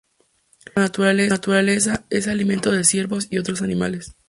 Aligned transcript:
En 0.75 0.83
la 0.97 1.13
naturaleza 1.27 2.05
es 2.09 2.27
alimento 2.27 2.71
de 2.71 2.83
ciervos 2.83 3.27
y 3.29 3.37
otros 3.37 3.61
animales. 3.61 4.15